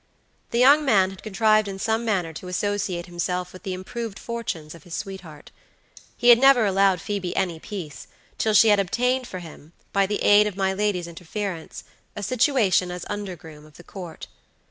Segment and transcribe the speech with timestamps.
[0.49, 4.73] The young man had contrived in some manner to associate himself with the improved fortunes
[4.73, 5.51] of his sweetheart.
[6.17, 8.07] He had never allowed Phoebe any peace
[8.39, 11.83] till she had obtained for him, by the aid of my lady's interference,
[12.15, 14.25] a situation as undergroom of the Court.